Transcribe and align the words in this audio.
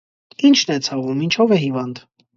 -Ի՞նչն 0.47 0.73
է 0.75 0.77
ցավում, 0.87 1.21
ինչո՞վ 1.27 1.57
է 1.59 1.61
հիվանդ: 1.67 2.03